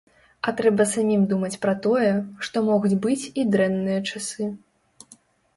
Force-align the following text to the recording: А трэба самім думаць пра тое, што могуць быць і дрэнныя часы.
А 0.47 0.53
трэба 0.59 0.85
самім 0.93 1.21
думаць 1.33 1.59
пра 1.65 1.73
тое, 1.87 2.09
што 2.47 2.63
могуць 2.71 2.97
быць 3.05 3.21
і 3.43 3.47
дрэнныя 3.57 3.99
часы. 4.15 4.49